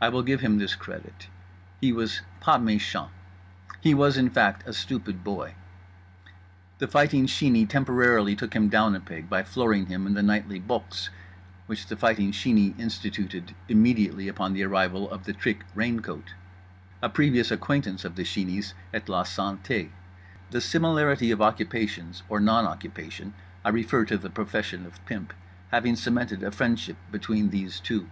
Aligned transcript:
I 0.00 0.10
will 0.10 0.22
give 0.22 0.42
him 0.42 0.58
this 0.58 0.76
credit: 0.76 1.26
he 1.80 1.92
was 1.92 2.22
pas 2.38 2.60
méchant, 2.62 3.08
he 3.80 3.94
was, 3.94 4.16
in 4.16 4.30
fact, 4.30 4.62
a 4.64 4.72
stupid 4.72 5.24
boy. 5.24 5.54
The 6.78 6.86
Fighting 6.86 7.26
Sheeney 7.26 7.68
temporarily 7.68 8.36
took 8.36 8.54
him 8.54 8.68
down 8.68 8.94
a 8.94 9.00
peg 9.00 9.28
by 9.28 9.42
flooring 9.42 9.86
him 9.86 10.06
in 10.06 10.14
the 10.14 10.22
nightly 10.22 10.60
"Boxe" 10.60 11.10
which 11.66 11.88
The 11.88 11.96
Fighting 11.96 12.30
Sheeney 12.30 12.78
instituted 12.78 13.56
immediately 13.68 14.28
upon 14.28 14.52
the 14.52 14.62
arrival 14.62 15.10
of 15.10 15.24
The 15.24 15.32
Trick 15.32 15.64
Raincoat—a 15.74 17.08
previous 17.08 17.50
acquaintance 17.50 18.04
of 18.04 18.14
The 18.14 18.22
Sheeney's 18.22 18.74
at 18.94 19.08
La 19.08 19.24
Santé; 19.24 19.90
the 20.52 20.60
similarity 20.60 21.32
of 21.32 21.42
occupations 21.42 22.22
(or 22.28 22.38
non 22.38 22.66
occupation; 22.68 23.34
I 23.64 23.70
refer 23.70 24.04
to 24.04 24.16
the 24.16 24.30
profession 24.30 24.86
of 24.86 25.04
pimp) 25.06 25.32
having 25.72 25.96
cemented 25.96 26.44
a 26.44 26.52
friendship 26.52 26.98
between 27.10 27.50
these 27.50 27.80
two. 27.80 28.08